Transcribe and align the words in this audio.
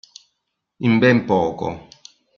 In 0.85 0.97
ben 0.99 1.25
poco. 1.25 1.69